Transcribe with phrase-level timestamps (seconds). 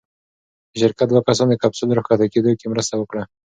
[0.71, 3.23] د شرکت دوه کسان د کپسول راښکته کېدو کې مرسته وکړه.